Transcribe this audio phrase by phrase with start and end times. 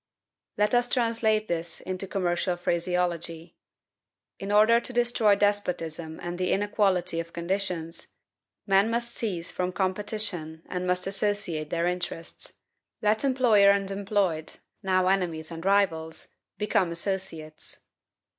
[0.57, 3.55] Let us translate this into commercial phraseology.
[4.39, 8.07] In order to destroy despotism and the inequality of conditions,
[8.65, 12.53] men must cease from competition and must associate their interests.
[13.03, 17.81] Let employer and employed (now enemies and rivals) become associates.